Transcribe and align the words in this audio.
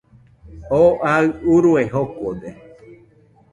Oo 0.77 0.91
aɨ 1.13 1.23
urue 1.53 1.81
jokode 1.91 2.49